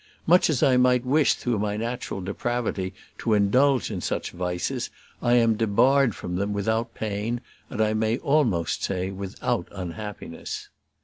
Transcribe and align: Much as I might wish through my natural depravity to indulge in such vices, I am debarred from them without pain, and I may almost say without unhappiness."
Much 0.25 0.49
as 0.49 0.63
I 0.63 0.77
might 0.77 1.05
wish 1.05 1.35
through 1.35 1.59
my 1.59 1.77
natural 1.77 2.21
depravity 2.21 2.95
to 3.19 3.35
indulge 3.35 3.91
in 3.91 4.01
such 4.01 4.31
vices, 4.31 4.89
I 5.21 5.33
am 5.33 5.53
debarred 5.53 6.15
from 6.15 6.37
them 6.37 6.53
without 6.53 6.95
pain, 6.95 7.39
and 7.69 7.79
I 7.79 7.93
may 7.93 8.17
almost 8.17 8.81
say 8.83 9.11
without 9.11 9.67
unhappiness." 9.69 10.69